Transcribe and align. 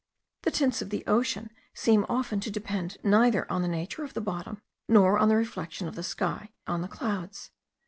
The 0.41 0.49
tints 0.49 0.81
of 0.81 0.89
the 0.89 1.03
ocean 1.05 1.51
seem 1.75 2.07
often 2.09 2.39
to 2.39 2.49
depend 2.49 2.97
neither 3.03 3.45
on 3.51 3.61
the 3.61 3.67
nature 3.67 4.03
of 4.03 4.15
the 4.15 4.19
bottom, 4.19 4.63
nor 4.87 5.19
on 5.19 5.29
the 5.29 5.35
reflection 5.37 5.87
of 5.87 5.93
the 5.93 6.01
sky 6.01 6.49
on 6.65 6.81
the 6.81 6.87
clouds. 6.87 7.51